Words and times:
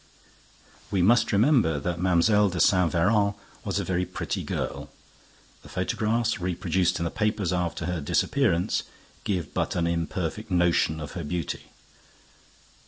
We 0.89 1.03
must 1.03 1.31
remember 1.31 1.79
that 1.79 1.99
Mlle. 1.99 2.49
de 2.49 2.59
Saint 2.59 2.91
Véran 2.91 3.35
was 3.63 3.77
a 3.79 3.83
very 3.83 4.03
pretty 4.03 4.41
girl. 4.41 4.89
The 5.61 5.69
photographs 5.69 6.39
reproduced 6.39 6.97
in 6.97 7.05
the 7.05 7.11
papers 7.11 7.53
after 7.53 7.85
her 7.85 8.01
disappearance 8.01 8.81
give 9.25 9.53
but 9.53 9.75
an 9.75 9.85
imperfect 9.85 10.49
notion 10.49 10.99
of 10.99 11.11
her 11.11 11.23
beauty. 11.23 11.65